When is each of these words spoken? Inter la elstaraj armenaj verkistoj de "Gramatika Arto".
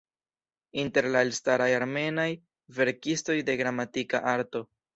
Inter 0.83 1.07
la 1.15 1.21
elstaraj 1.25 1.67
armenaj 1.81 2.27
verkistoj 2.81 3.39
de 3.51 3.59
"Gramatika 3.63 4.27
Arto". 4.37 4.67